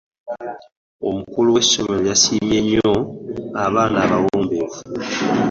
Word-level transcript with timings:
Omukulu 1.07 1.49
wesomero 1.55 2.03
yasimyenyo 2.11 2.91
abaan'abawombefu. 3.63 4.81